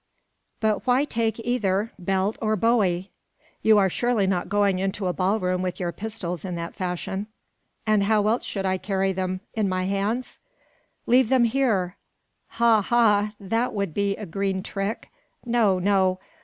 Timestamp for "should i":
8.43-8.79